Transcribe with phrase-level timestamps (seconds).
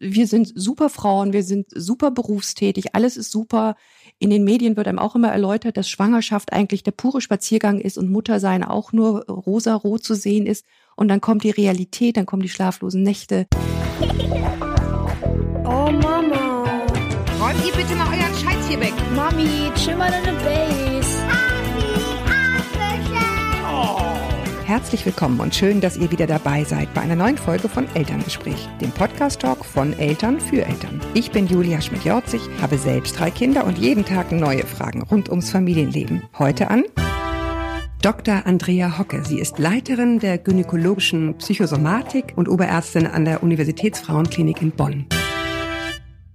[0.00, 3.76] wir sind super Frauen, wir sind super berufstätig, alles ist super.
[4.18, 7.98] In den Medien wird einem auch immer erläutert, dass Schwangerschaft eigentlich der pure Spaziergang ist
[7.98, 10.64] und Muttersein auch nur rosa-rot zu sehen ist.
[10.96, 13.46] Und dann kommt die Realität, dann kommen die schlaflosen Nächte.
[15.64, 16.64] Oh Mama.
[17.40, 18.94] Räumt ihr bitte mal euren Scheiß hier weg.
[19.14, 20.89] Mami, chill mal deine Base.
[24.70, 28.68] Herzlich willkommen und schön, dass ihr wieder dabei seid bei einer neuen Folge von Elterngespräch,
[28.80, 31.00] dem Podcast-Talk von Eltern für Eltern.
[31.12, 35.50] Ich bin Julia Schmidt-Jorzig, habe selbst drei Kinder und jeden Tag neue Fragen rund ums
[35.50, 36.22] Familienleben.
[36.38, 36.84] Heute an
[38.00, 38.46] Dr.
[38.46, 39.24] Andrea Hocke.
[39.24, 45.06] Sie ist Leiterin der gynäkologischen Psychosomatik und Oberärztin an der Universitätsfrauenklinik in Bonn.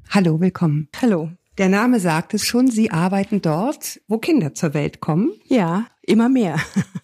[0.09, 0.89] Hallo, willkommen.
[1.01, 1.29] Hallo.
[1.57, 5.31] Der Name sagt es schon, Sie arbeiten dort, wo Kinder zur Welt kommen.
[5.45, 6.57] Ja, immer mehr.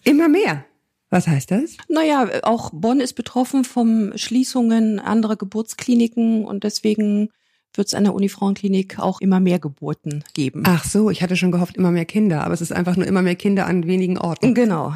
[0.04, 0.66] Immer mehr.
[1.12, 1.76] Was heißt das?
[1.90, 7.28] Naja, auch Bonn ist betroffen von Schließungen anderer Geburtskliniken und deswegen
[7.74, 10.62] wird es an der Unifrauenklinik auch immer mehr Geburten geben.
[10.66, 13.20] Ach so, ich hatte schon gehofft, immer mehr Kinder, aber es ist einfach nur immer
[13.20, 14.54] mehr Kinder an wenigen Orten.
[14.54, 14.94] Genau.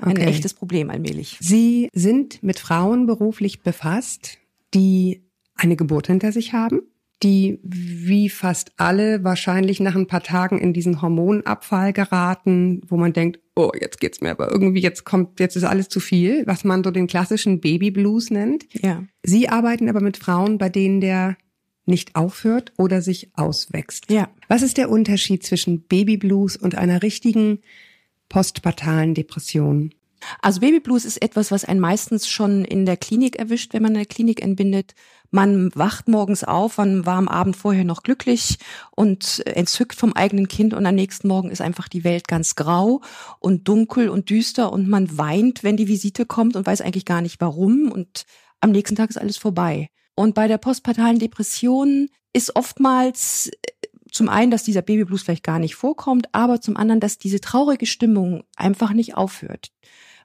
[0.00, 0.26] Ein Okay.
[0.26, 1.36] echtes Problem allmählich.
[1.40, 4.38] Sie sind mit Frauen beruflich befasst,
[4.72, 5.24] die
[5.56, 6.82] eine Geburt hinter sich haben,
[7.24, 13.12] die wie fast alle wahrscheinlich nach ein paar Tagen in diesen Hormonabfall geraten, wo man
[13.12, 16.62] denkt, oh, jetzt geht's mir aber irgendwie, jetzt kommt, jetzt ist alles zu viel, was
[16.62, 18.66] man so den klassischen Babyblues nennt.
[18.72, 19.02] Ja.
[19.24, 21.36] Sie arbeiten aber mit Frauen, bei denen der
[21.86, 24.10] nicht aufhört oder sich auswächst.
[24.10, 24.28] Ja.
[24.48, 27.60] Was ist der Unterschied zwischen Babyblues und einer richtigen
[28.28, 29.94] postpartalen Depression?
[30.40, 33.98] Also Babyblues ist etwas, was einen meistens schon in der Klinik erwischt, wenn man in
[33.98, 34.94] der Klinik entbindet.
[35.30, 38.58] Man wacht morgens auf, man war am Abend vorher noch glücklich
[38.92, 43.00] und entzückt vom eigenen Kind und am nächsten Morgen ist einfach die Welt ganz grau
[43.40, 47.22] und dunkel und düster und man weint, wenn die Visite kommt und weiß eigentlich gar
[47.22, 48.24] nicht warum und
[48.60, 49.88] am nächsten Tag ist alles vorbei.
[50.14, 53.50] Und bei der postpartalen Depression ist oftmals
[54.10, 57.86] zum einen, dass dieser Babyblues vielleicht gar nicht vorkommt, aber zum anderen, dass diese traurige
[57.86, 59.72] Stimmung einfach nicht aufhört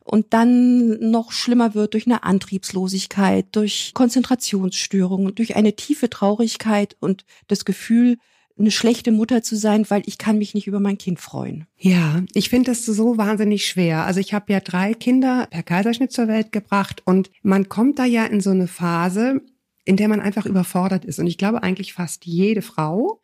[0.03, 7.25] und dann noch schlimmer wird durch eine Antriebslosigkeit, durch Konzentrationsstörungen, durch eine tiefe Traurigkeit und
[7.47, 8.17] das Gefühl,
[8.57, 11.65] eine schlechte Mutter zu sein, weil ich kann mich nicht über mein Kind freuen.
[11.77, 14.05] Ja, ich finde das so wahnsinnig schwer.
[14.05, 18.05] Also ich habe ja drei Kinder per Kaiserschnitt zur Welt gebracht und man kommt da
[18.05, 19.41] ja in so eine Phase,
[19.85, 21.19] in der man einfach überfordert ist.
[21.19, 23.21] Und ich glaube eigentlich fast jede Frau.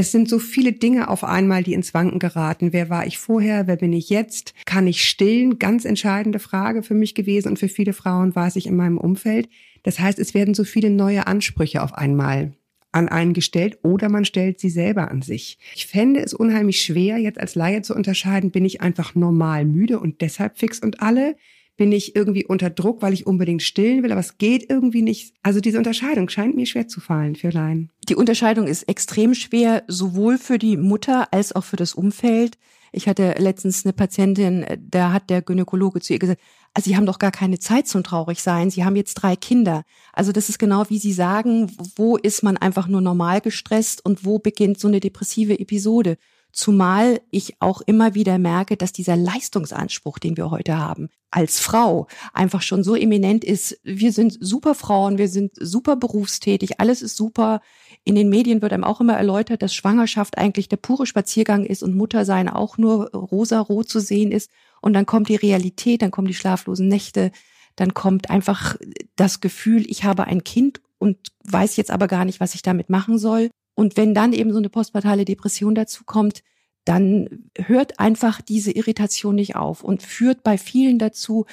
[0.00, 2.72] Es sind so viele Dinge auf einmal, die ins Wanken geraten.
[2.72, 3.66] Wer war ich vorher?
[3.66, 4.54] Wer bin ich jetzt?
[4.64, 5.58] Kann ich stillen?
[5.58, 9.48] Ganz entscheidende Frage für mich gewesen und für viele Frauen weiß ich in meinem Umfeld.
[9.82, 12.52] Das heißt, es werden so viele neue Ansprüche auf einmal
[12.92, 15.58] an einen gestellt oder man stellt sie selber an sich.
[15.74, 19.98] Ich fände es unheimlich schwer, jetzt als Laie zu unterscheiden, bin ich einfach normal müde
[19.98, 21.34] und deshalb fix und alle?
[21.76, 25.34] Bin ich irgendwie unter Druck, weil ich unbedingt stillen will, aber es geht irgendwie nicht.
[25.42, 27.90] Also diese Unterscheidung scheint mir schwer zu fallen für Laien.
[28.08, 32.56] Die Unterscheidung ist extrem schwer, sowohl für die Mutter als auch für das Umfeld.
[32.90, 36.40] Ich hatte letztens eine Patientin, da hat der Gynäkologe zu ihr gesagt,
[36.72, 38.70] also Sie haben doch gar keine Zeit zum Traurigsein.
[38.70, 39.82] Sie haben jetzt drei Kinder.
[40.14, 44.24] Also das ist genau wie Sie sagen, wo ist man einfach nur normal gestresst und
[44.24, 46.16] wo beginnt so eine depressive Episode?
[46.58, 52.08] Zumal ich auch immer wieder merke, dass dieser Leistungsanspruch, den wir heute haben, als Frau
[52.32, 53.78] einfach schon so eminent ist.
[53.84, 57.60] Wir sind super Frauen, wir sind super berufstätig, alles ist super.
[58.02, 61.84] In den Medien wird einem auch immer erläutert, dass Schwangerschaft eigentlich der pure Spaziergang ist
[61.84, 64.50] und Muttersein auch nur rosa-rot zu sehen ist.
[64.80, 67.30] Und dann kommt die Realität, dann kommen die schlaflosen Nächte,
[67.76, 68.74] dann kommt einfach
[69.14, 72.90] das Gefühl, ich habe ein Kind und weiß jetzt aber gar nicht, was ich damit
[72.90, 73.48] machen soll.
[73.78, 76.42] Und wenn dann eben so eine postpartale Depression dazu kommt,
[76.84, 81.46] dann hört einfach diese Irritation nicht auf und führt bei vielen dazu,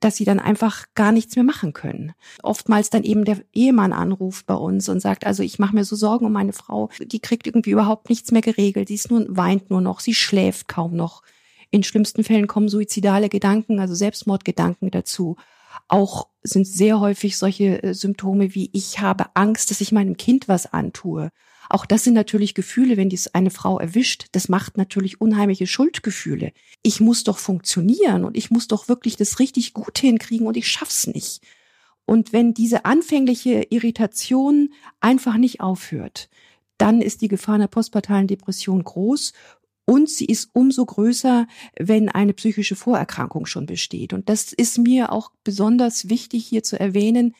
[0.00, 2.14] dass sie dann einfach gar nichts mehr machen können.
[2.42, 5.94] Oftmals dann eben der Ehemann anruft bei uns und sagt, also ich mache mir so
[5.94, 9.70] Sorgen um meine Frau, die kriegt irgendwie überhaupt nichts mehr geregelt, sie ist nur, weint
[9.70, 11.22] nur noch, sie schläft kaum noch.
[11.70, 15.36] In schlimmsten Fällen kommen suizidale Gedanken, also Selbstmordgedanken dazu.
[15.86, 20.48] Auch sind sehr häufig solche äh, Symptome wie ich habe Angst, dass ich meinem Kind
[20.48, 21.30] was antue.
[21.70, 24.26] Auch das sind natürlich Gefühle, wenn dies eine Frau erwischt.
[24.32, 26.52] Das macht natürlich unheimliche Schuldgefühle.
[26.82, 30.68] Ich muss doch funktionieren und ich muss doch wirklich das richtig gut hinkriegen und ich
[30.68, 31.42] schaff's nicht.
[32.06, 36.30] Und wenn diese anfängliche Irritation einfach nicht aufhört,
[36.78, 39.34] dann ist die Gefahr einer postpartalen Depression groß
[39.88, 41.46] und sie ist umso größer,
[41.78, 44.12] wenn eine psychische Vorerkrankung schon besteht.
[44.12, 47.34] Und das ist mir auch besonders wichtig hier zu erwähnen,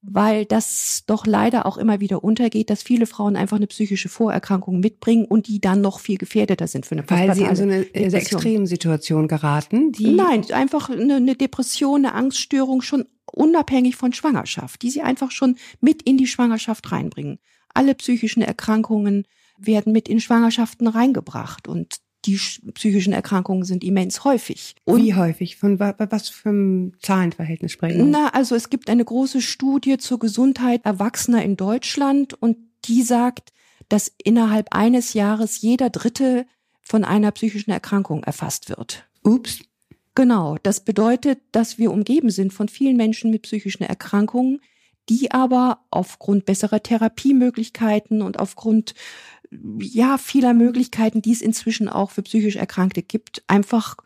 [0.00, 4.80] weil das doch leider auch immer wieder untergeht, dass viele Frauen einfach eine psychische Vorerkrankung
[4.80, 7.82] mitbringen und die dann noch viel gefährdeter sind für eine Weil sie in so eine
[7.82, 8.10] Depression.
[8.10, 14.80] sehr Extremsituation geraten, die Nein, einfach eine, eine Depression, eine Angststörung schon unabhängig von Schwangerschaft,
[14.80, 17.40] die sie einfach schon mit in die Schwangerschaft reinbringen.
[17.74, 19.26] Alle psychischen Erkrankungen
[19.66, 21.96] werden mit in Schwangerschaften reingebracht und
[22.26, 24.74] die sch- psychischen Erkrankungen sind immens häufig.
[24.84, 28.04] Und wie häufig, von wa- was für einem Zahlenverhältnis sprechen wir?
[28.04, 33.52] Na, also es gibt eine große Studie zur Gesundheit Erwachsener in Deutschland und die sagt,
[33.88, 36.44] dass innerhalb eines Jahres jeder Dritte
[36.82, 39.08] von einer psychischen Erkrankung erfasst wird.
[39.22, 39.60] Ups,
[40.16, 44.60] Genau, das bedeutet, dass wir umgeben sind von vielen Menschen mit psychischen Erkrankungen,
[45.08, 48.94] die aber aufgrund besserer Therapiemöglichkeiten und aufgrund
[49.80, 53.96] ja vieler Möglichkeiten, die es inzwischen auch für psychisch Erkrankte gibt, einfach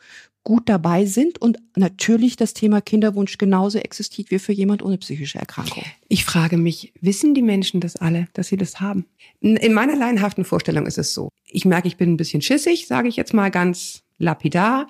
[0.44, 5.38] gut dabei sind und natürlich das Thema Kinderwunsch genauso existiert wie für jemand ohne psychische
[5.38, 5.82] Erkrankung.
[6.08, 9.06] Ich frage mich, wissen die Menschen das alle, dass sie das haben?
[9.41, 11.31] In in meiner laienhaften Vorstellung ist es so.
[11.47, 14.87] Ich merke, ich bin ein bisschen schissig, sage ich jetzt mal ganz lapidar,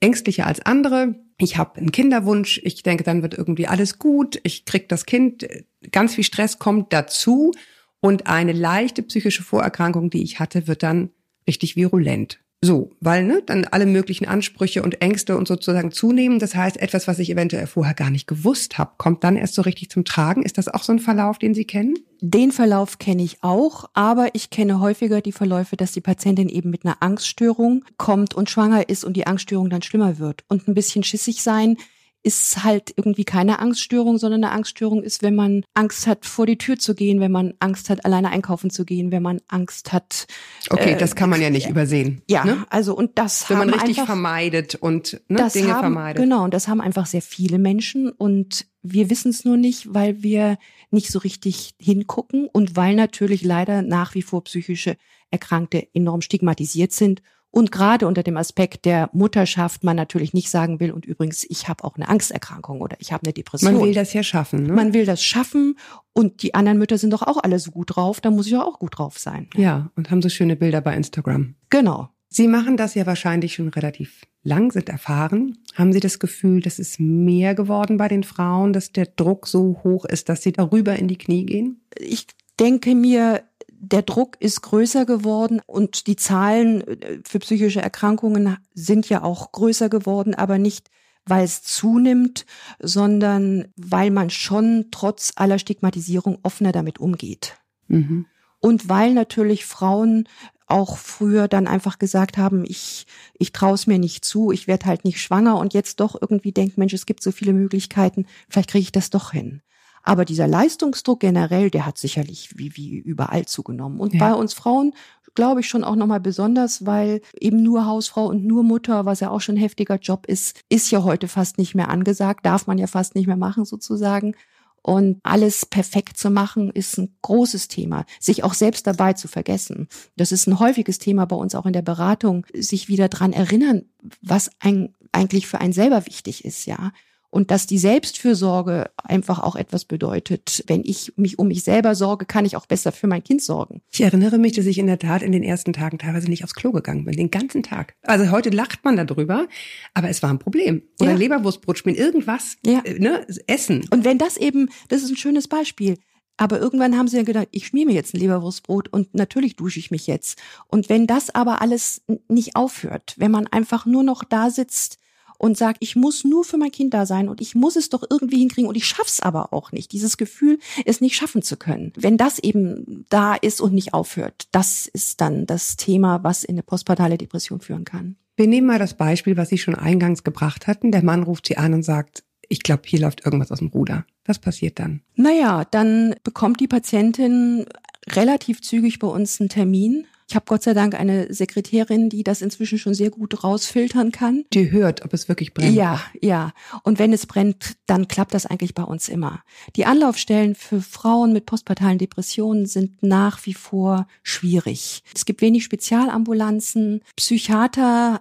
[0.00, 1.14] ängstlicher als andere.
[1.38, 2.60] Ich habe einen Kinderwunsch.
[2.64, 4.40] Ich denke, dann wird irgendwie alles gut.
[4.42, 5.46] Ich krieg das Kind.
[5.92, 7.52] Ganz viel Stress kommt dazu.
[8.00, 11.10] Und eine leichte psychische Vorerkrankung, die ich hatte, wird dann
[11.46, 12.40] richtig virulent.
[12.60, 16.40] So, weil ne, dann alle möglichen Ansprüche und Ängste und sozusagen zunehmen.
[16.40, 19.62] Das heißt, etwas, was ich eventuell vorher gar nicht gewusst habe, kommt dann erst so
[19.62, 20.42] richtig zum Tragen.
[20.42, 21.94] Ist das auch so ein Verlauf, den Sie kennen?
[22.20, 26.70] Den Verlauf kenne ich auch, aber ich kenne häufiger die Verläufe, dass die Patientin eben
[26.70, 30.44] mit einer Angststörung kommt und schwanger ist und die Angststörung dann schlimmer wird.
[30.48, 31.76] Und ein bisschen schissig sein
[32.22, 36.58] ist halt irgendwie keine Angststörung, sondern eine Angststörung ist, wenn man Angst hat, vor die
[36.58, 40.26] Tür zu gehen, wenn man Angst hat, alleine einkaufen zu gehen, wenn man Angst hat.
[40.70, 42.22] Okay, äh, das kann man ja nicht übersehen.
[42.28, 42.66] Ja, Ne?
[42.70, 46.22] also und das Wenn man haben richtig einfach, vermeidet und ne, das Dinge haben, vermeidet.
[46.22, 50.22] Genau, und das haben einfach sehr viele Menschen und wir wissen es nur nicht, weil
[50.22, 50.58] wir
[50.90, 54.96] nicht so richtig hingucken und weil natürlich leider nach wie vor psychische
[55.30, 60.80] Erkrankte enorm stigmatisiert sind und gerade unter dem Aspekt der Mutterschaft man natürlich nicht sagen
[60.80, 63.74] will und übrigens ich habe auch eine Angsterkrankung oder ich habe eine Depression.
[63.74, 64.64] Man will das ja schaffen.
[64.64, 64.72] Ne?
[64.72, 65.76] Man will das schaffen
[66.12, 68.64] und die anderen Mütter sind doch auch alle so gut drauf, da muss ich ja
[68.64, 69.48] auch gut drauf sein.
[69.56, 71.54] ja, und haben so schöne Bilder bei Instagram.
[71.70, 72.08] Genau.
[72.30, 75.56] Sie machen das ja wahrscheinlich schon relativ lang, sind erfahren.
[75.74, 79.80] Haben Sie das Gefühl, dass es mehr geworden bei den Frauen, dass der Druck so
[79.82, 81.80] hoch ist, dass sie darüber in die Knie gehen?
[81.98, 82.26] ich
[82.58, 83.42] denke mir,
[83.80, 89.52] der Druck ist größer geworden und die Zahlen äh, für psychische Erkrankungen sind ja auch
[89.52, 90.90] größer geworden, aber nicht,
[91.24, 92.46] weil es zunimmt,
[92.80, 97.56] sondern weil man schon trotz aller Stigmatisierung offener damit umgeht.
[97.86, 98.26] Mhm.
[98.60, 100.28] Und weil natürlich Frauen
[100.66, 103.06] auch früher dann einfach gesagt haben, ich,
[103.38, 106.52] ich traue es mir nicht zu, ich werde halt nicht schwanger und jetzt doch irgendwie
[106.52, 109.62] denkt, Mensch, es gibt so viele Möglichkeiten, vielleicht kriege ich das doch hin.
[110.02, 114.00] Aber dieser Leistungsdruck generell, der hat sicherlich wie, wie überall zugenommen.
[114.00, 114.20] Und Ja.
[114.20, 114.94] bei uns Frauen
[115.34, 119.30] glaube ich schon auch nochmal besonders, weil eben nur Hausfrau und nur Mutter, was ja
[119.30, 122.76] auch schon ein heftiger Job ist, ist ja heute fast nicht mehr angesagt, darf man
[122.78, 124.34] ja fast nicht mehr machen sozusagen.
[124.82, 128.04] Und alles perfekt zu machen, ist ein großes Thema.
[128.20, 129.88] Sich auch selbst dabei zu vergessen.
[130.16, 132.46] Das ist ein häufiges Thema bei uns auch in der Beratung.
[132.54, 133.82] Sich wieder dran erinnern,
[134.22, 136.92] was ein, eigentlich für einen selber wichtig ist, ja.
[137.30, 140.64] Und dass die Selbstfürsorge einfach auch etwas bedeutet.
[140.66, 143.82] Wenn ich mich um mich selber sorge, kann ich auch besser für mein Kind sorgen.
[143.90, 146.54] Ich erinnere mich, dass ich in der Tat in den ersten Tagen teilweise nicht aufs
[146.54, 147.94] Klo gegangen bin, den ganzen Tag.
[148.02, 149.46] Also heute lacht man darüber,
[149.94, 150.82] aber es war ein Problem.
[151.00, 151.16] Oder Ja.
[151.16, 152.80] Leberwurstbrot spielen, irgendwas, Ja.
[152.84, 153.84] äh, ne, essen.
[153.90, 155.98] Und wenn das eben, das ist ein schönes Beispiel.
[156.38, 159.80] Aber irgendwann haben sie ja gedacht, ich schmier mir jetzt ein Leberwurstbrot und natürlich dusche
[159.80, 160.38] ich mich jetzt.
[160.68, 164.98] Und wenn das aber alles nicht aufhört, wenn man einfach nur noch da sitzt
[165.38, 168.02] und sagt, ich muss nur für mein Kind da sein und ich muss es doch
[168.08, 169.92] irgendwie hinkriegen und ich schaff's aber auch nicht.
[169.92, 171.92] Dieses Gefühl, es nicht schaffen zu können.
[171.96, 176.56] Wenn das eben da ist und nicht aufhört, das ist dann das Thema, was in
[176.56, 178.16] eine postpartale Depression führen kann.
[178.36, 180.92] Wir nehmen mal das Beispiel, was Sie schon eingangs gebracht hatten.
[180.92, 184.06] Der Mann ruft Sie an und sagt, ich glaube, hier läuft irgendwas aus dem Ruder.
[184.24, 185.02] Was passiert dann?
[185.16, 187.66] Naja, dann bekommt die Patientin
[188.08, 190.06] relativ zügig bei uns einen Termin.
[190.28, 194.44] Ich habe Gott sei Dank eine Sekretärin, die das inzwischen schon sehr gut rausfiltern kann.
[194.52, 195.74] Die hört, ob es wirklich brennt.
[195.74, 196.52] Ja, ja.
[196.82, 199.42] Und wenn es brennt, dann klappt das eigentlich bei uns immer.
[199.74, 205.02] Die Anlaufstellen für Frauen mit postpartalen Depressionen sind nach wie vor schwierig.
[205.14, 207.00] Es gibt wenig Spezialambulanzen.
[207.16, 208.20] Psychiater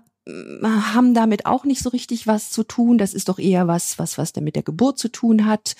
[0.64, 2.98] haben damit auch nicht so richtig was zu tun.
[2.98, 5.76] Das ist doch eher was, was, was da mit der Geburt zu tun hat.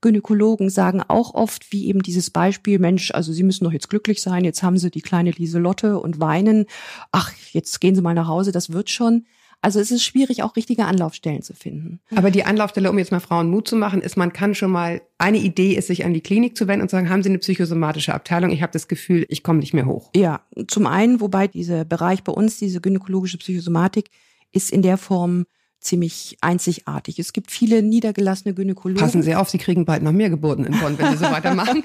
[0.00, 4.22] Gynäkologen sagen auch oft, wie eben dieses Beispiel, Mensch, also Sie müssen doch jetzt glücklich
[4.22, 6.66] sein, jetzt haben Sie die kleine Lieselotte und weinen.
[7.12, 9.26] Ach, jetzt gehen Sie mal nach Hause, das wird schon.
[9.62, 12.00] Also es ist schwierig, auch richtige Anlaufstellen zu finden.
[12.14, 15.02] Aber die Anlaufstelle, um jetzt mal Frauen Mut zu machen, ist, man kann schon mal,
[15.18, 17.38] eine Idee ist, sich an die Klinik zu wenden und zu sagen, haben Sie eine
[17.38, 18.50] psychosomatische Abteilung?
[18.50, 20.10] Ich habe das Gefühl, ich komme nicht mehr hoch.
[20.16, 24.10] Ja, zum einen, wobei dieser Bereich bei uns, diese gynäkologische Psychosomatik,
[24.52, 25.44] ist in der Form
[25.80, 27.18] ziemlich einzigartig.
[27.18, 29.02] Es gibt viele niedergelassene Gynäkologen.
[29.02, 31.84] Passen Sie auf, Sie kriegen bald noch mehr Geburten in Bonn, wenn Sie so weitermachen.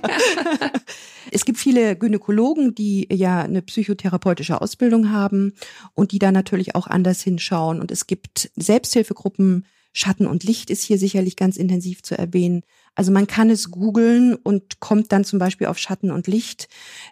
[1.32, 5.54] es gibt viele Gynäkologen, die ja eine psychotherapeutische Ausbildung haben
[5.94, 7.80] und die da natürlich auch anders hinschauen.
[7.80, 9.66] Und es gibt Selbsthilfegruppen,
[9.98, 12.64] Schatten und Licht ist hier sicherlich ganz intensiv zu erwähnen.
[12.96, 16.68] Also man kann es googeln und kommt dann zum Beispiel auf Schatten und Licht.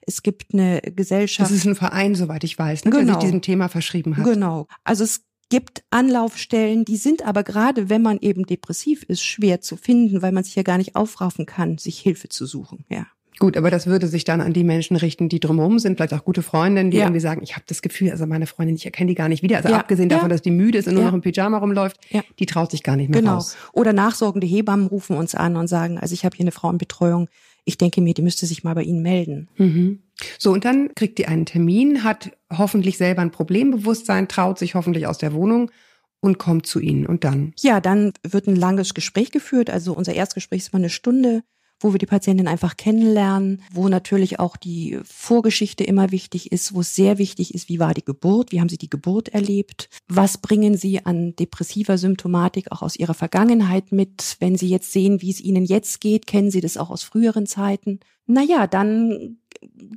[0.06, 1.50] Es gibt eine Gesellschaft.
[1.50, 3.06] Das ist ein Verein, soweit ich weiß, ne, genau.
[3.06, 4.25] der sich diesem Thema verschrieben hat.
[4.25, 4.68] Genau.
[4.84, 9.76] Also es gibt Anlaufstellen, die sind aber gerade, wenn man eben depressiv ist, schwer zu
[9.76, 12.86] finden, weil man sich ja gar nicht aufraffen kann, sich Hilfe zu suchen.
[12.90, 13.06] Ja.
[13.40, 16.24] Gut, aber das würde sich dann an die Menschen richten, die drumherum sind, vielleicht auch
[16.24, 17.06] gute Freundinnen, die ja.
[17.06, 19.58] irgendwie sagen, ich habe das Gefühl, also meine Freundin, ich erkenne die gar nicht wieder.
[19.58, 19.80] Also ja.
[19.80, 21.98] abgesehen davon, dass die müde ist und nur noch im Pyjama rumläuft,
[22.40, 23.36] die traut sich gar nicht mehr genau.
[23.36, 23.58] raus.
[23.74, 27.28] Oder nachsorgende Hebammen rufen uns an und sagen, also ich habe hier eine Frauenbetreuung,
[27.65, 29.50] ich denke mir, die müsste sich mal bei Ihnen melden.
[29.58, 30.03] Mhm.
[30.38, 35.08] So, und dann kriegt die einen Termin, hat hoffentlich selber ein Problembewusstsein, traut sich hoffentlich
[35.08, 35.72] aus der Wohnung
[36.20, 37.05] und kommt zu Ihnen.
[37.05, 37.53] Und dann?
[37.60, 39.70] Ja, dann wird ein langes Gespräch geführt.
[39.70, 41.43] Also unser Erstgespräch ist mal eine Stunde
[41.84, 46.82] wo wir die Patientin einfach kennenlernen, wo natürlich auch die Vorgeschichte immer wichtig ist, wo
[46.82, 50.38] es sehr wichtig ist, wie war die Geburt, wie haben Sie die Geburt erlebt, was
[50.38, 55.32] bringen Sie an depressiver Symptomatik auch aus Ihrer Vergangenheit mit, wenn Sie jetzt sehen, wie
[55.32, 58.00] es Ihnen jetzt geht, kennen Sie das auch aus früheren Zeiten.
[58.25, 59.38] Naja, dann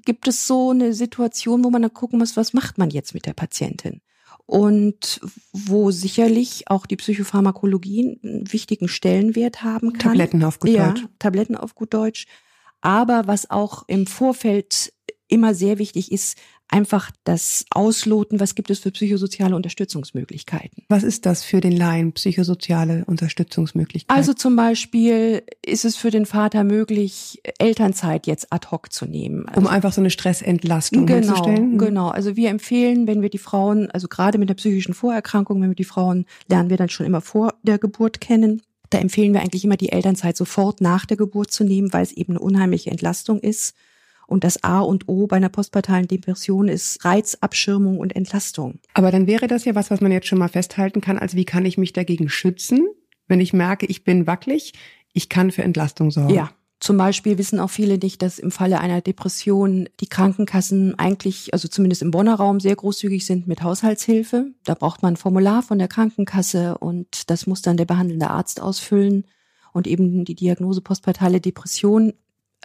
[0.05, 3.27] gibt es so eine Situation, wo man dann gucken muss, was macht man jetzt mit
[3.27, 4.01] der Patientin?
[4.47, 5.21] Und
[5.53, 10.13] wo sicherlich auch die Psychopharmakologie einen wichtigen Stellenwert haben kann.
[10.13, 11.07] Tabletten auf gut ja, Deutsch.
[11.19, 12.27] Tabletten auf gut Deutsch.
[12.81, 14.93] Aber was auch im Vorfeld
[15.29, 20.85] immer sehr wichtig ist, einfach das Ausloten, was gibt es für psychosoziale Unterstützungsmöglichkeiten.
[20.89, 24.17] Was ist das für den Laien, psychosoziale Unterstützungsmöglichkeiten?
[24.17, 29.49] Also zum Beispiel ist es für den Vater möglich, Elternzeit jetzt ad hoc zu nehmen.
[29.49, 31.73] Also um einfach so eine Stressentlastung genau, herzustellen?
[31.73, 31.79] Mhm.
[31.79, 35.71] Genau, also wir empfehlen, wenn wir die Frauen, also gerade mit der psychischen Vorerkrankung, wenn
[35.71, 38.63] wir die Frauen lernen wir dann schon immer vor der Geburt kennen.
[38.91, 42.13] Da empfehlen wir eigentlich immer die Elternzeit sofort nach der Geburt zu nehmen, weil es
[42.13, 43.75] eben eine unheimliche Entlastung ist.
[44.27, 48.81] Und das A und O bei einer postpartalen Depression ist Reizabschirmung und Entlastung.
[48.95, 51.45] Aber dann wäre das ja was, was man jetzt schon mal festhalten kann, als wie
[51.45, 52.89] kann ich mich dagegen schützen,
[53.29, 54.73] wenn ich merke, ich bin wackelig,
[55.13, 56.35] ich kann für Entlastung sorgen.
[56.35, 56.51] Ja.
[56.79, 61.69] Zum Beispiel wissen auch viele nicht, dass im Falle einer Depression die Krankenkassen eigentlich, also
[61.69, 64.53] zumindest im Bonner Raum, sehr großzügig sind mit Haushaltshilfe.
[64.65, 68.61] Da braucht man ein Formular von der Krankenkasse und das muss dann der behandelnde Arzt
[68.61, 69.25] ausfüllen
[69.73, 72.13] und eben die Diagnose postpartale Depression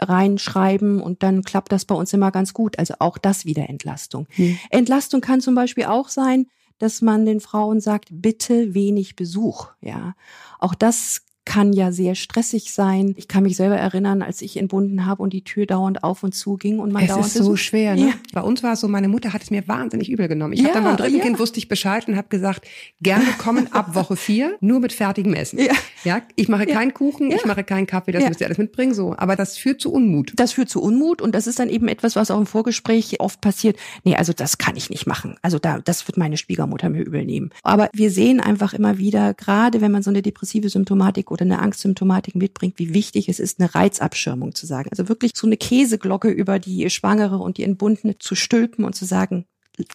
[0.01, 2.79] reinschreiben und dann klappt das bei uns immer ganz gut.
[2.79, 4.27] Also auch das wieder Entlastung.
[4.31, 4.57] Hm.
[4.69, 6.47] Entlastung kann zum Beispiel auch sein,
[6.79, 9.67] dass man den Frauen sagt, bitte wenig Besuch.
[9.81, 10.15] Ja,
[10.59, 13.13] auch das kann ja sehr stressig sein.
[13.17, 16.35] Ich kann mich selber erinnern, als ich entbunden habe und die Tür dauernd auf und
[16.35, 17.95] zu ging und man es dauernd ist so schwer.
[17.95, 18.09] Ne?
[18.09, 18.13] Ja.
[18.33, 20.53] Bei uns war es so, meine Mutter hat es mir wahnsinnig übel genommen.
[20.53, 21.23] Ich ja, habe dann beim dritten ja.
[21.23, 22.67] Kind wusste ich Bescheid und habe gesagt,
[23.01, 25.59] gerne kommen ab Woche vier, nur mit fertigem Essen.
[25.59, 28.93] Ja, ja ich mache keinen Kuchen, ich mache keinen Kaffee, das müsst ihr alles mitbringen.
[28.93, 30.33] So, aber das führt zu Unmut.
[30.35, 33.41] Das führt zu Unmut und das ist dann eben etwas, was auch im Vorgespräch oft
[33.41, 33.77] passiert.
[34.03, 35.35] Nee, also das kann ich nicht machen.
[35.41, 37.49] Also da, das wird meine Schwiegermutter mir übel nehmen.
[37.63, 41.59] Aber wir sehen einfach immer wieder, gerade wenn man so eine depressive Symptomatik oder eine
[41.59, 44.89] Angstsymptomatik Symptomatik mitbringt, wie wichtig es ist, eine Reizabschirmung zu sagen.
[44.91, 49.05] Also wirklich so eine Käseglocke über die Schwangere und die Entbundene zu stülpen und zu
[49.05, 49.45] sagen,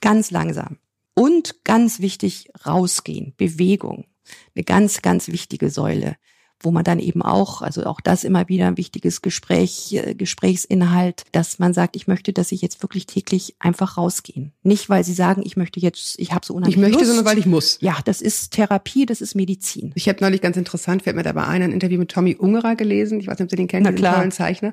[0.00, 0.78] ganz langsam.
[1.14, 4.06] Und ganz wichtig, rausgehen, Bewegung.
[4.54, 6.16] Eine ganz, ganz wichtige Säule
[6.60, 11.24] wo man dann eben auch, also auch das immer wieder ein wichtiges Gespräch, äh, Gesprächsinhalt,
[11.32, 14.52] dass man sagt, ich möchte, dass sie jetzt wirklich täglich einfach rausgehen.
[14.62, 17.06] Nicht, weil sie sagen, ich möchte jetzt, ich habe so unheimlich Ich möchte, Lust.
[17.08, 17.78] sondern weil ich muss.
[17.80, 19.92] Ja, das ist Therapie, das ist Medizin.
[19.94, 23.20] Ich habe neulich ganz interessant, fällt mir dabei ein, ein Interview mit Tommy Ungerer gelesen.
[23.20, 24.16] Ich weiß nicht, ob Sie den kennen, klar.
[24.16, 24.72] tollen Zeichner.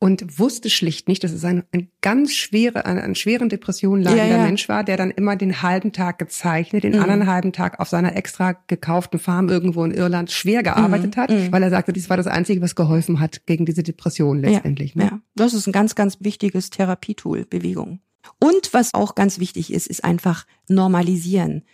[0.00, 4.26] Und wusste schlicht nicht, dass es ein, ein ganz schwere, an, an schweren Depressionen leidender
[4.28, 4.44] Ja, ja.
[4.44, 7.00] Mensch war, der dann immer den halben Tag gezeichnet, den Mhm.
[7.00, 11.20] anderen halben Tag auf seiner extra gekauften Farm irgendwo in Irland schwer gearbeitet Mhm.
[11.20, 14.94] hat, weil er sagte, dies war das Einzige, was geholfen hat gegen diese Depression letztendlich.
[14.94, 15.10] Ja, ne?
[15.10, 17.98] ja, das ist ein ganz, ganz wichtiges Therapietool, Bewegung.
[18.40, 21.64] Und was auch ganz wichtig ist, ist einfach normalisieren.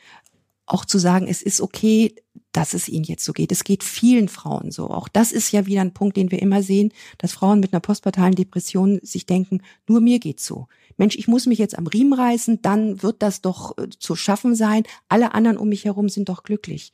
[0.66, 2.14] Auch zu sagen, es ist okay,
[2.54, 3.52] dass es ihnen jetzt so geht.
[3.52, 4.88] Es geht vielen Frauen so.
[4.88, 7.80] Auch das ist ja wieder ein Punkt, den wir immer sehen, dass Frauen mit einer
[7.80, 10.68] postpartalen Depression sich denken, nur mir geht's so.
[10.96, 14.54] Mensch, ich muss mich jetzt am Riemen reißen, dann wird das doch äh, zu schaffen
[14.54, 14.84] sein.
[15.08, 16.92] Alle anderen um mich herum sind doch glücklich.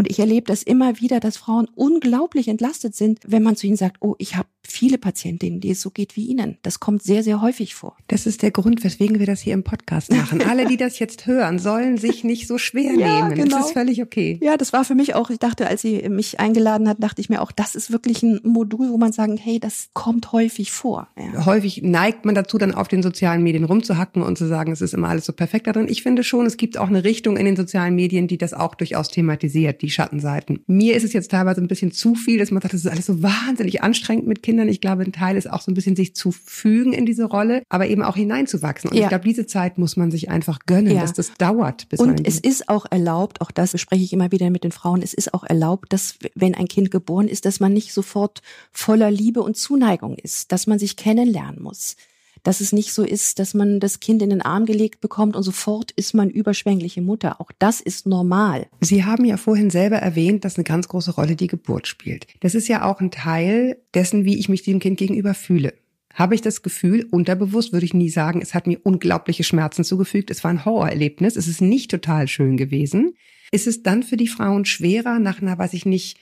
[0.00, 3.76] Und ich erlebe das immer wieder, dass Frauen unglaublich entlastet sind, wenn man zu ihnen
[3.76, 6.56] sagt, oh, ich habe viele Patientinnen, die es so geht wie Ihnen.
[6.62, 7.96] Das kommt sehr, sehr häufig vor.
[8.08, 10.40] Das ist der Grund, weswegen wir das hier im Podcast machen.
[10.48, 13.34] Alle, die das jetzt hören, sollen sich nicht so schwer Ja, nehmen.
[13.34, 13.58] genau.
[13.58, 14.38] Das ist völlig okay.
[14.42, 17.28] Ja, das war für mich auch, ich dachte, als sie mich eingeladen hat, dachte ich
[17.28, 21.08] mir auch, das ist wirklich ein Modul, wo man sagen, hey, das kommt häufig vor.
[21.18, 21.44] Ja.
[21.44, 24.94] Häufig neigt man dazu, dann auf den sozialen Medien rumzuhacken und zu sagen, es ist
[24.94, 25.88] immer alles so perfekt da drin.
[25.90, 28.74] Ich finde schon, es gibt auch eine Richtung in den sozialen Medien, die das auch
[28.74, 30.60] durchaus thematisiert, die Schattenseiten.
[30.66, 33.06] Mir ist es jetzt teilweise ein bisschen zu viel, dass man sagt, das ist alles
[33.06, 34.68] so wahnsinnig anstrengend mit Kindern.
[34.68, 37.62] Ich glaube, ein Teil ist auch so ein bisschen sich zu fügen in diese Rolle,
[37.68, 38.90] aber eben auch hineinzuwachsen.
[38.90, 39.04] Und Ja.
[39.04, 41.00] ich glaube, diese Zeit muss man sich einfach gönnen, Ja.
[41.02, 41.86] dass das dauert.
[41.98, 45.14] Und es ist auch erlaubt, auch das bespreche ich immer wieder mit den Frauen, es
[45.14, 48.40] ist auch erlaubt, dass wenn ein Kind geboren ist, dass man nicht sofort
[48.72, 51.96] voller Liebe und Zuneigung ist, dass man sich kennenlernen muss.
[52.42, 55.42] Dass es nicht so ist, dass man das Kind in den Arm gelegt bekommt und
[55.42, 57.40] sofort ist man überschwängliche Mutter.
[57.40, 58.66] Auch das ist normal.
[58.80, 62.26] Sie haben ja vorhin selber erwähnt, dass eine ganz große Rolle die Geburt spielt.
[62.40, 65.74] Das ist ja auch ein Teil dessen, wie ich mich diesem Kind gegenüber fühle.
[66.14, 70.30] Habe ich das Gefühl, unterbewusst würde ich nie sagen, es hat mir unglaubliche Schmerzen zugefügt,
[70.30, 73.14] es war ein Horrorerlebnis, es ist nicht total schön gewesen.
[73.52, 76.18] Ist es dann für die Frauen schwerer, nach einer, weiß ich nicht,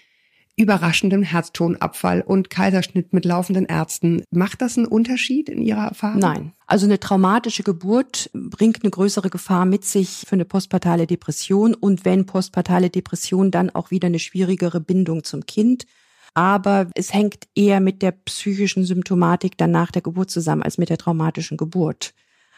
[0.59, 4.23] überraschendem Herztonabfall und Kaiserschnitt mit laufenden Ärzten?
[4.31, 6.19] Macht das einen Unterschied in Ihrer Erfahrung?
[6.19, 6.53] Nein.
[6.67, 12.05] Also eine traumatische Geburt bringt eine größere Gefahr mit sich für eine postpartale Depression und
[12.05, 15.87] wenn postpartale Depression dann auch wieder eine schwierigere Bindung zum Kind.
[16.35, 20.91] Aber es hängt eher mit der psychischen Symptomatik dann nach der Geburt zusammen als mit
[20.91, 22.15] der traumatischen Geburt.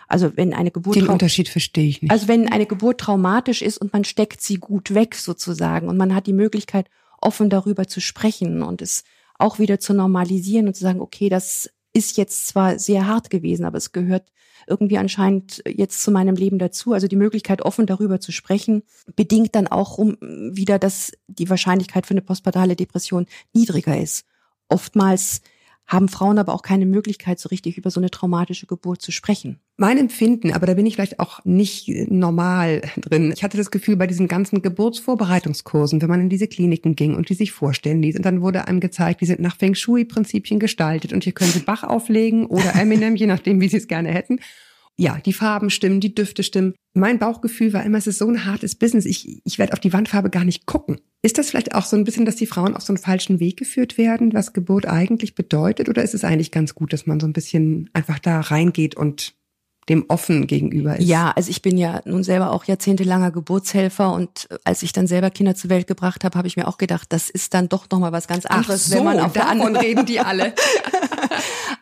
[0.08, 2.10] Also wenn eine Geburt Den Unterschied verstehe ich nicht.
[2.10, 6.14] also wenn eine Geburt traumatisch ist und man steckt sie gut weg sozusagen und man
[6.16, 6.86] hat die Möglichkeit,
[7.20, 9.04] offen darüber zu sprechen und es
[9.38, 13.64] auch wieder zu normalisieren und zu sagen, okay, das ist jetzt zwar sehr hart gewesen,
[13.64, 14.30] aber es gehört
[14.66, 16.92] irgendwie anscheinend jetzt zu meinem Leben dazu.
[16.92, 18.82] Also die Möglichkeit, offen darüber zu sprechen,
[19.16, 24.24] bedingt dann auch um wieder, dass die Wahrscheinlichkeit für eine postpartale Depression niedriger ist.
[24.68, 25.40] Oftmals
[25.86, 29.58] haben Frauen aber auch keine Möglichkeit, so richtig über so eine traumatische Geburt zu sprechen.
[29.80, 33.32] Mein Empfinden, aber da bin ich vielleicht auch nicht äh, normal drin.
[33.34, 37.30] Ich hatte das Gefühl bei diesen ganzen Geburtsvorbereitungskursen, wenn man in diese Kliniken ging und
[37.30, 41.14] die sich vorstellen ließ und dann wurde einem gezeigt, die sind nach Feng Shui-Prinzipien gestaltet
[41.14, 44.40] und hier können Sie Bach auflegen oder Eminem, je nachdem, wie Sie es gerne hätten.
[44.98, 46.74] Ja, die Farben stimmen, die Düfte stimmen.
[46.92, 49.06] Mein Bauchgefühl war immer, es ist so ein hartes Business.
[49.06, 51.00] Ich, ich werde auf die Wandfarbe gar nicht gucken.
[51.22, 53.56] Ist das vielleicht auch so ein bisschen, dass die Frauen auf so einen falschen Weg
[53.56, 55.88] geführt werden, was Geburt eigentlich bedeutet?
[55.88, 59.39] Oder ist es eigentlich ganz gut, dass man so ein bisschen einfach da reingeht und
[59.88, 61.06] dem offen gegenüber ist?
[61.06, 65.06] Ja, also ich bin ja nun selber auch jahrzehntelanger Geburtshelfer und äh, als ich dann
[65.06, 67.86] selber Kinder zur Welt gebracht habe, habe ich mir auch gedacht, das ist dann doch
[67.90, 70.54] noch mal was ganz anderes, so, wenn man auf der anderen reden die alle.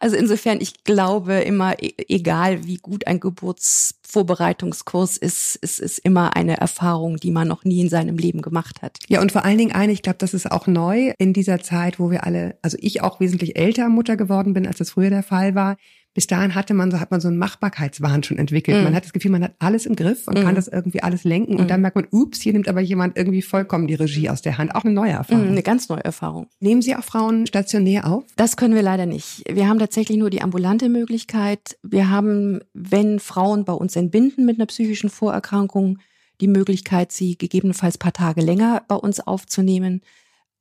[0.00, 6.36] Also insofern, ich glaube immer, e- egal wie gut ein Geburtsvorbereitungskurs ist, es ist immer
[6.36, 8.98] eine Erfahrung, die man noch nie in seinem Leben gemacht hat.
[9.08, 11.98] Ja, und vor allen Dingen eine, ich glaube, das ist auch neu in dieser Zeit,
[11.98, 15.22] wo wir alle, also ich auch wesentlich älter Mutter geworden bin, als das früher der
[15.24, 15.76] Fall war.
[16.18, 18.78] Bis dahin hatte man so, hat man so einen Machbarkeitswahn schon entwickelt.
[18.78, 18.82] Mhm.
[18.82, 20.42] Man hat das Gefühl, man hat alles im Griff und Mhm.
[20.42, 21.52] kann das irgendwie alles lenken.
[21.54, 21.68] Und Mhm.
[21.68, 24.74] dann merkt man, ups, hier nimmt aber jemand irgendwie vollkommen die Regie aus der Hand.
[24.74, 25.46] Auch eine neue Erfahrung.
[25.46, 26.48] Eine ganz neue Erfahrung.
[26.58, 28.24] Nehmen Sie auch Frauen stationär auf?
[28.34, 29.44] Das können wir leider nicht.
[29.48, 31.78] Wir haben tatsächlich nur die ambulante Möglichkeit.
[31.84, 35.98] Wir haben, wenn Frauen bei uns entbinden mit einer psychischen Vorerkrankung,
[36.40, 40.02] die Möglichkeit, sie gegebenenfalls paar Tage länger bei uns aufzunehmen,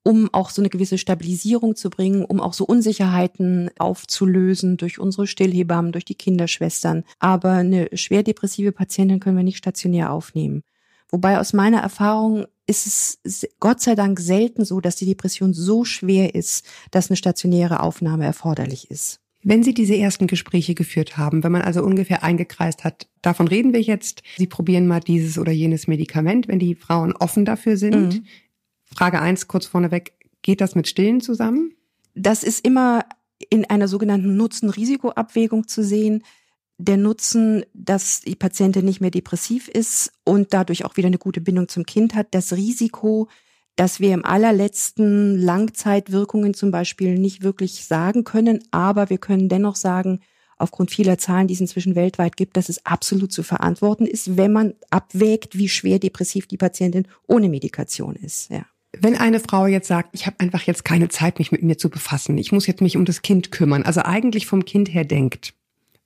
[0.04, 5.28] um auch so eine gewisse Stabilisierung zu bringen, um auch so Unsicherheiten aufzulösen durch unsere
[5.28, 7.04] Stillhebammen, durch die Kinderschwestern.
[7.20, 10.64] Aber eine schwer depressive Patientin können wir nicht stationär aufnehmen.
[11.10, 15.86] Wobei aus meiner Erfahrung ist es Gott sei Dank selten so, dass die Depression so
[15.86, 19.22] schwer ist, dass eine stationäre Aufnahme erforderlich ist.
[19.44, 23.72] Wenn Sie diese ersten Gespräche geführt haben, wenn man also ungefähr eingekreist hat, davon reden
[23.72, 28.16] wir jetzt, Sie probieren mal dieses oder jenes Medikament, wenn die Frauen offen dafür sind.
[28.16, 28.26] Mhm.
[28.96, 31.74] Frage eins kurz vorneweg, geht das mit Stillen zusammen?
[32.16, 33.06] Das ist immer
[33.50, 36.24] in einer sogenannten Nutzen-Risiko-Abwägung zu sehen.
[36.80, 41.42] Der Nutzen, dass die Patientin nicht mehr depressiv ist und dadurch auch wieder eine gute
[41.42, 42.28] Bindung zum Kind hat.
[42.32, 43.30] Das Risiko,
[43.76, 49.76] dass wir im allerletzten Langzeitwirkungen zum Beispiel nicht wirklich sagen können, aber wir können dennoch
[49.76, 50.20] sagen,
[50.58, 54.52] aufgrund vieler Zahlen, die es inzwischen weltweit gibt, dass es absolut zu verantworten ist, wenn
[54.52, 58.50] man abwägt, wie schwer depressiv die Patientin ohne Medikation ist.
[58.50, 58.66] Ja.
[59.02, 61.90] Wenn eine Frau jetzt sagt, ich habe einfach jetzt keine Zeit, mich mit mir zu
[61.90, 65.54] befassen, ich muss jetzt mich um das Kind kümmern, also eigentlich vom Kind her denkt,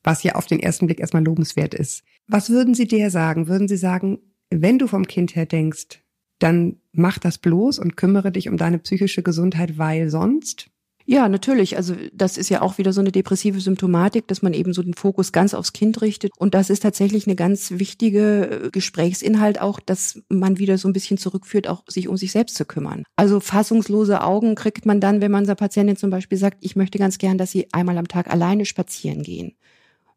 [0.03, 2.03] was ja auf den ersten Blick erstmal lobenswert ist.
[2.27, 3.47] Was würden Sie der sagen?
[3.47, 6.01] Würden Sie sagen, wenn du vom Kind her denkst,
[6.39, 10.70] dann mach das bloß und kümmere dich um deine psychische Gesundheit, weil sonst?
[11.11, 11.75] Ja, natürlich.
[11.75, 14.93] Also das ist ja auch wieder so eine depressive Symptomatik, dass man eben so den
[14.93, 16.31] Fokus ganz aufs Kind richtet.
[16.37, 20.93] Und das ist tatsächlich eine ganz wichtige äh, Gesprächsinhalt auch, dass man wieder so ein
[20.93, 23.03] bisschen zurückführt, auch sich um sich selbst zu kümmern.
[23.17, 26.97] Also fassungslose Augen kriegt man dann, wenn man seiner Patientin zum Beispiel sagt, ich möchte
[26.97, 29.57] ganz gern, dass sie einmal am Tag alleine spazieren gehen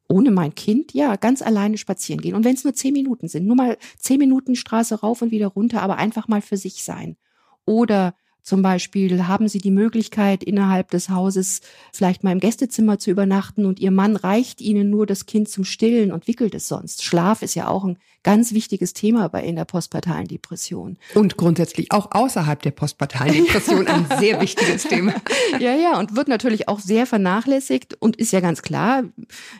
[0.07, 2.35] ohne mein Kind, ja, ganz alleine spazieren gehen.
[2.35, 5.47] Und wenn es nur zehn Minuten sind, nur mal zehn Minuten Straße rauf und wieder
[5.47, 7.17] runter, aber einfach mal für sich sein.
[7.65, 11.63] Oder zum Beispiel haben Sie die Möglichkeit, innerhalb des Hauses
[11.95, 15.65] vielleicht mal im Gästezimmer zu übernachten und Ihr Mann reicht Ihnen nur das Kind zum
[15.65, 17.03] Stillen und wickelt es sonst.
[17.03, 20.99] Schlaf ist ja auch ein ganz wichtiges Thema bei in der postpartalen Depression.
[21.15, 25.15] Und grundsätzlich auch außerhalb der postpartalen Depression ein sehr wichtiges Thema.
[25.59, 29.05] Ja, ja, und wird natürlich auch sehr vernachlässigt und ist ja ganz klar,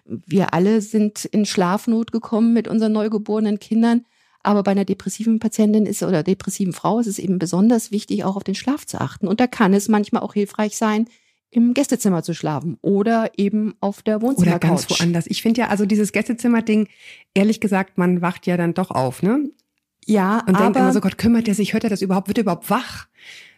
[0.05, 4.05] wir alle sind in Schlafnot gekommen mit unseren neugeborenen Kindern.
[4.45, 8.37] Aber bei einer depressiven Patientin ist oder depressiven Frau ist es eben besonders wichtig, auch
[8.37, 9.27] auf den Schlaf zu achten.
[9.27, 11.07] Und da kann es manchmal auch hilfreich sein,
[11.51, 14.69] im Gästezimmer zu schlafen oder eben auf der Wohnzimmercouch.
[14.69, 15.27] Oder ganz woanders.
[15.29, 16.89] Ich finde ja, also dieses Gästezimmer-Ding,
[17.33, 19.51] ehrlich gesagt, man wacht ja dann doch auf, ne?
[20.07, 22.39] Ja, und aber, denkt immer so, Gott, kümmert er sich, hört er das überhaupt, wird
[22.39, 23.07] er überhaupt wach?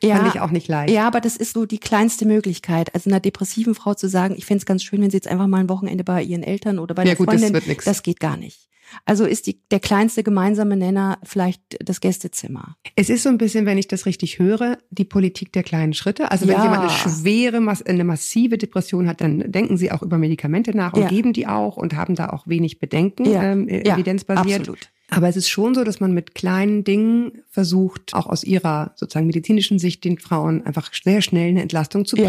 [0.02, 0.94] Ja, Fand ich auch nicht leicht.
[0.94, 2.94] Ja, aber das ist so die kleinste Möglichkeit.
[2.94, 5.48] Also einer depressiven Frau zu sagen, ich fände es ganz schön, wenn sie jetzt einfach
[5.48, 7.84] mal ein Wochenende bei ihren Eltern oder bei Ja, der gut, das Freundin, wird nix.
[7.84, 8.68] das geht gar nicht.
[9.04, 12.76] Also ist die, der kleinste gemeinsame Nenner vielleicht das Gästezimmer.
[12.94, 16.30] Es ist so ein bisschen, wenn ich das richtig höre, die Politik der kleinen Schritte.
[16.30, 16.62] Also wenn Ja.
[16.62, 21.02] jemand eine schwere, eine massive Depression hat, dann denken sie auch über Medikamente nach und
[21.02, 21.08] Ja.
[21.08, 23.42] geben die auch und haben da auch wenig Bedenken, Ja.
[23.42, 24.60] ähm, Ja, evidenzbasiert.
[24.60, 24.90] absolut.
[25.08, 29.26] Aber es ist schon so, dass man mit kleinen Dingen versucht, auch aus ihrer sozusagen
[29.26, 32.26] medizinischen Sicht den Frauen einfach sehr schnell eine Entlastung zu Ja.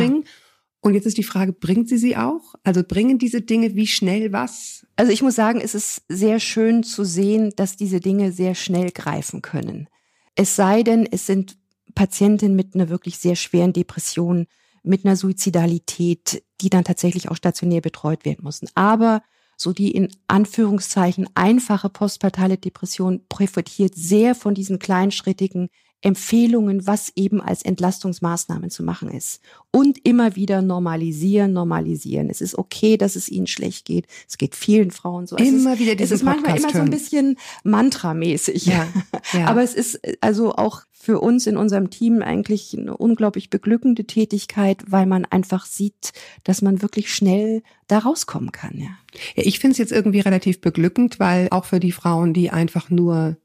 [0.81, 2.55] Und jetzt ist die Frage, bringt sie sie auch?
[2.63, 4.85] Also bringen diese Dinge wie schnell was?
[4.95, 8.91] Also ich muss sagen, es ist sehr schön zu sehen, dass diese Dinge sehr schnell
[8.91, 9.87] greifen können.
[10.35, 11.57] Es sei denn, es sind
[11.95, 14.45] Patientinnen mit einer wirklich sehr schweren Depression,
[14.83, 18.69] mit einer Suizidalität, die dann tatsächlich auch stationär betreut werden müssen.
[18.75, 19.23] Aber
[19.57, 25.69] so die in Anführungszeichen einfache postpartale Depression profitiert sehr von diesen kleinschrittigen
[26.01, 29.41] Empfehlungen, was eben als Entlastungsmaßnahmen zu machen ist.
[29.71, 32.29] Und immer wieder normalisieren, normalisieren.
[32.29, 34.05] Es ist okay, dass es ihnen schlecht geht.
[34.27, 35.35] Es geht vielen Frauen so.
[35.37, 36.89] Es Immer ist, wieder Es diesen ist manchmal Podcast immer so ein hören.
[36.91, 38.65] bisschen mantramäßig.
[38.67, 38.87] Ja,
[39.33, 39.47] ja.
[39.47, 44.83] Aber es ist also auch für uns in unserem Team eigentlich eine unglaublich beglückende Tätigkeit,
[44.87, 48.77] weil man einfach sieht, dass man wirklich schnell da rauskommen kann.
[48.77, 48.89] Ja.
[49.35, 52.89] Ja, ich finde es jetzt irgendwie relativ beglückend, weil auch für die Frauen, die einfach
[52.89, 53.37] nur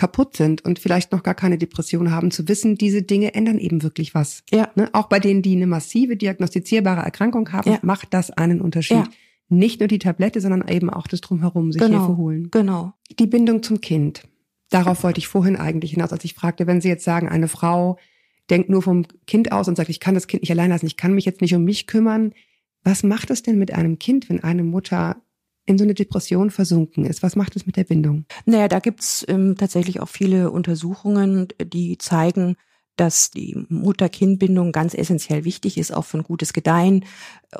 [0.00, 3.82] kaputt sind und vielleicht noch gar keine Depression haben, zu wissen, diese Dinge ändern eben
[3.82, 4.42] wirklich was.
[4.50, 4.70] Ja.
[4.74, 4.88] Ne?
[4.94, 7.80] Auch bei denen, die eine massive diagnostizierbare Erkrankung haben, Ja.
[7.82, 8.96] macht das einen Unterschied.
[8.96, 9.08] Ja.
[9.50, 12.48] Nicht nur die Tablette, sondern eben auch das Drumherum, sich Hilfe holen.
[12.50, 12.94] Genau.
[13.18, 14.22] Die Bindung zum Kind.
[14.70, 17.98] Darauf wollte ich vorhin eigentlich hinaus, als ich fragte, wenn Sie jetzt sagen, eine Frau
[18.48, 20.96] denkt nur vom Kind aus und sagt, ich kann das Kind nicht allein lassen, ich
[20.96, 22.32] kann mich jetzt nicht um mich kümmern.
[22.84, 25.16] Was macht es denn mit einem Kind, wenn eine Mutter
[25.70, 27.22] in so eine Depression versunken ist?
[27.22, 28.26] Was macht es mit der Bindung?
[28.44, 32.56] Naja, da gibt's ähm, tatsächlich auch viele Untersuchungen, die zeigen,
[32.96, 37.06] dass die Mutter-Kind-Bindung ganz essentiell wichtig ist, auch für ein gutes Gedeihen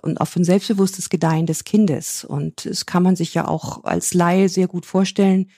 [0.03, 2.25] und auch für ein selbstbewusstes Gedeihen des Kindes.
[2.25, 5.51] Und das kann man sich ja auch als Laie sehr gut vorstellen.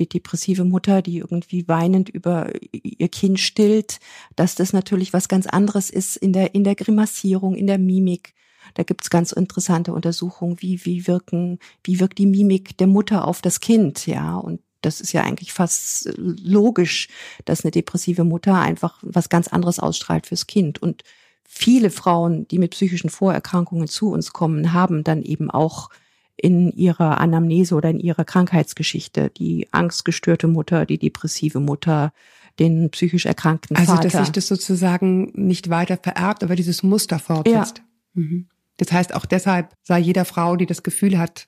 [0.00, 4.00] Die depressive Mutter, die irgendwie weinend über ihr Kind stillt,
[4.34, 8.34] dass das natürlich was ganz anderes ist in der, in der Grimassierung, in der Mimik.
[8.74, 13.40] Da gibt's ganz interessante Untersuchungen, wie, wie wirken, wie wirkt die Mimik der Mutter auf
[13.42, 14.36] das Kind, ja.
[14.36, 17.08] Und das ist ja eigentlich fast logisch,
[17.44, 20.80] dass eine depressive Mutter einfach was ganz anderes ausstrahlt fürs Kind.
[20.80, 21.02] Und
[21.44, 25.90] viele Frauen, die mit psychischen Vorerkrankungen zu uns kommen, haben dann eben auch
[26.36, 32.12] in ihrer Anamnese oder in ihrer Krankheitsgeschichte die angstgestörte Mutter, die depressive Mutter,
[32.58, 34.08] den psychisch erkrankten Also, Vater.
[34.08, 37.82] dass sich das sozusagen nicht weiter vererbt, aber dieses Muster fortsetzt.
[38.14, 38.46] Mhm.
[38.78, 41.46] Das heißt, auch deshalb sei jeder Frau, die das Gefühl hat,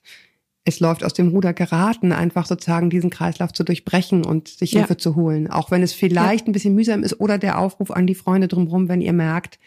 [0.63, 4.81] es läuft aus dem Ruder geraten, einfach sozusagen diesen Kreislauf zu durchbrechen und sich Ja.
[4.81, 5.49] Hilfe zu holen.
[5.49, 8.87] Auch wenn es vielleicht ein bisschen mühsam ist oder der Aufruf an die Freunde drumherum,
[8.87, 9.57] wenn ihr merkt,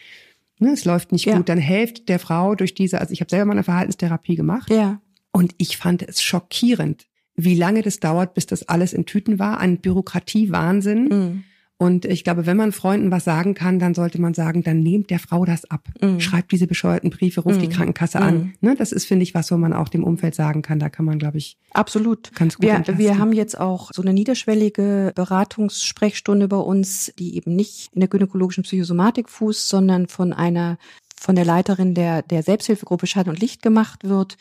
[0.61, 1.37] ne, es läuft nicht Ja.
[1.37, 4.71] gut, dann helft der Frau durch diese, also ich habe selber mal eine Verhaltenstherapie gemacht
[4.71, 5.01] ja,
[5.33, 9.59] und ich fand es schockierend, wie lange das dauert, bis das alles in Tüten war,
[9.59, 11.05] ein Bürokratiewahnsinn.
[11.09, 11.45] mm,
[11.85, 15.11] Und ich glaube, wenn man Freunden was sagen kann, dann sollte man sagen, dann nehmt
[15.11, 15.89] der Frau das ab.
[16.01, 16.21] Mhm.
[16.21, 17.73] Schreibt diese bescheuerten Briefe, ruft die Mhm.
[17.73, 18.25] Krankenkasse Mhm.
[18.25, 18.55] an.
[18.61, 20.79] Ne, das ist, finde ich, was, wo man auch dem Umfeld sagen kann.
[20.79, 22.33] Da kann man, glaube ich, absolut.
[22.35, 22.99] ganz gut Wir, entlasten.
[23.05, 28.09] wir haben jetzt auch so eine niederschwellige Beratungssprechstunde bei uns, die eben nicht in der
[28.09, 30.79] gynäkologischen Psychosomatik fußt, sondern von einer
[31.17, 34.37] von der Leiterin der, der Selbsthilfegruppe Schatten und Licht gemacht wird,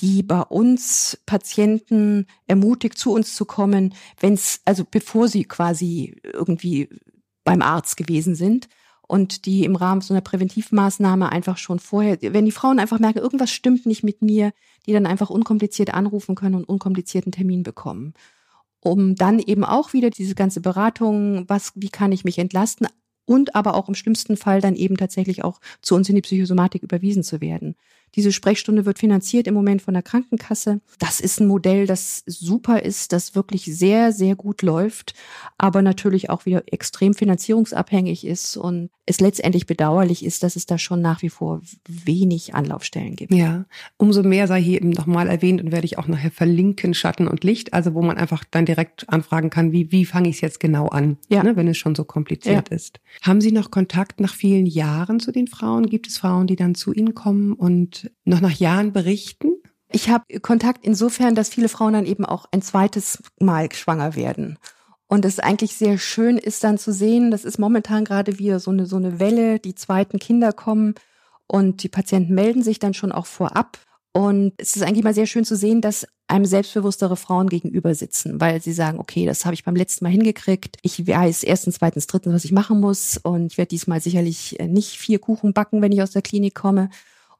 [0.00, 6.16] die bei uns Patienten ermutigt, zu uns zu kommen, wenn es, also bevor sie quasi
[6.22, 6.88] irgendwie
[7.44, 8.68] beim Arzt gewesen sind.
[9.08, 13.18] und die im Rahmen so einer Präventivmaßnahme einfach schon vorher, wenn die Frauen einfach merken,
[13.18, 14.52] irgendwas stimmt nicht mit mir,
[14.86, 18.14] die dann einfach unkompliziert anrufen können und unkomplizierten Termin bekommen.
[18.80, 22.88] Um dann eben auch wieder diese ganze Beratung, was, wie kann ich mich entlasten,
[23.28, 26.84] und aber auch im schlimmsten Fall dann eben tatsächlich auch zu uns in die Psychosomatik
[26.84, 27.74] überwiesen zu werden.
[28.16, 30.80] Diese Sprechstunde wird finanziert im Moment von der Krankenkasse.
[30.98, 35.14] Das ist ein Modell, das super ist, das wirklich sehr, sehr gut läuft,
[35.58, 40.78] aber natürlich auch wieder extrem finanzierungsabhängig ist und es letztendlich bedauerlich ist, dass es da
[40.78, 43.32] schon nach wie vor wenig Anlaufstellen gibt.
[43.32, 43.64] Ja,
[43.96, 47.44] umso mehr sei hier eben nochmal erwähnt und werde ich auch nachher verlinken, Schatten und
[47.44, 50.58] Licht, also wo man einfach dann direkt anfragen kann, wie, wie fange ich es jetzt
[50.58, 51.44] genau an, ja.
[51.44, 52.76] ne, wenn es schon so kompliziert ja.
[52.76, 53.00] ist.
[53.22, 55.86] Haben Sie noch Kontakt nach vielen Jahren zu den Frauen?
[55.86, 59.54] Gibt es Frauen, die dann zu Ihnen kommen und noch nach Jahren berichten?
[59.90, 64.58] Ich habe Kontakt insofern, dass viele Frauen dann eben auch ein zweites Mal schwanger werden.
[65.08, 68.72] Und es eigentlich sehr schön ist dann zu sehen, das ist momentan gerade wieder so
[68.72, 70.94] eine, so eine Welle, die zweiten Kinder kommen
[71.46, 73.78] und die Patienten melden sich dann schon auch vorab.
[74.12, 78.40] Und es ist eigentlich mal sehr schön zu sehen, dass einem selbstbewusstere Frauen gegenüber sitzen,
[78.40, 80.78] weil sie sagen, okay, das habe ich beim letzten Mal hingekriegt.
[80.82, 83.18] Ich weiß erstens, zweitens, drittens, was ich machen muss.
[83.18, 86.88] Und ich werde diesmal sicherlich nicht vier Kuchen backen, wenn ich aus der Klinik komme.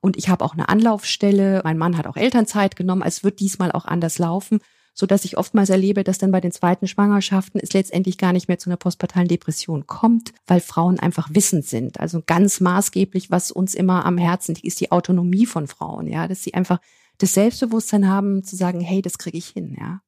[0.01, 1.63] Und ich habe auch eine Anlaufstelle.
[1.65, 3.03] Mein Mann hat auch Elternzeit genommen.
[3.05, 4.61] Es wird diesmal auch anders laufen,
[4.95, 8.49] so dass ich oftmals erlebe, dass dann bei den zweiten Schwangerschaften es letztendlich gar nicht
[8.49, 12.01] mehr zu einer postpartalen Depression kommt, weil Frauen einfach wissend sind.
[12.01, 16.29] Also ganz maßgeblich, was uns immer am Herzen liegt, ist die Autonomie von Frauen, ja,
[16.29, 16.79] dass sie einfach
[17.19, 20.01] das Selbstbewusstsein haben, zu sagen, hey, das kriege ich hin, ja.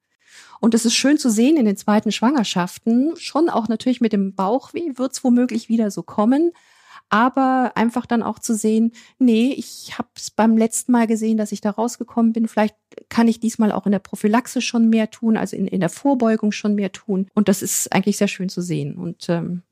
[0.61, 4.35] Und es ist schön zu sehen in den zweiten Schwangerschaften, schon auch natürlich mit dem
[4.35, 6.53] Bauchweh wird es womöglich wieder so kommen,
[7.11, 11.53] aber einfach dann auch zu sehen, nee, ich habe es beim letzten Mal gesehen, dass
[11.53, 12.49] ich da rausgekommen bin.
[12.49, 12.77] Vielleicht
[13.09, 16.53] kann ich diesmal auch in der Prophylaxe schon mehr tun, also in, in der Vorbeugung
[16.53, 17.29] schon mehr tun.
[17.35, 18.94] Und das ist eigentlich sehr schön zu sehen.
[18.97, 19.62] Und ähm,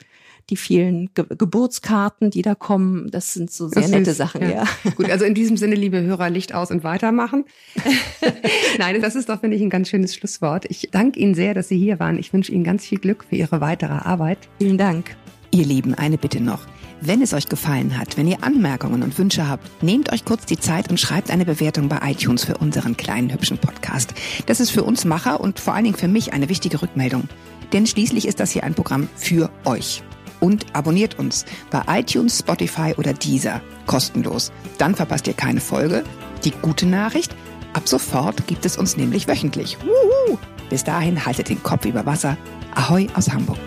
[0.51, 4.49] die vielen Ge Geburtskarten, die da kommen, das sind so sehr nette ist, Sachen, ja.
[4.49, 4.91] ja.
[4.95, 7.45] Gut, also in diesem Sinne, liebe Hörer, Licht aus und weitermachen.
[8.79, 10.65] Nein, das ist doch, finde ich, ein ganz schönes Schlusswort.
[10.69, 12.19] Ich danke Ihnen sehr, dass Sie hier waren.
[12.19, 14.39] Ich wünsche Ihnen ganz viel Glück für Ihre weitere Arbeit.
[14.59, 15.17] Vielen Dank.
[15.51, 16.67] Ihr Lieben, eine Bitte noch.
[17.07, 20.59] Wenn es euch gefallen hat, wenn ihr Anmerkungen und Wünsche habt, nehmt euch kurz die
[20.59, 24.13] Zeit und schreibt eine Bewertung bei iTunes für unseren kleinen hübschen Podcast.
[24.47, 27.29] Das ist für uns Macher und vor allen Dingen für mich eine wichtige Rückmeldung.
[27.73, 30.03] Denn schließlich ist das hier ein Programm für euch.
[30.41, 33.61] Und abonniert uns bei iTunes, Spotify oder Deezer.
[33.87, 34.51] Kostenlos.
[34.79, 36.03] Dann verpasst ihr keine Folge.
[36.43, 37.37] Die gute Nachricht,
[37.73, 39.79] ab sofort gibt es uns nämlich wöchentlich.
[39.81, 40.39] Wuhu!
[40.71, 42.37] Bis dahin haltet den Kopf über Wasser.
[42.75, 43.59] Ahoi aus Hamburg.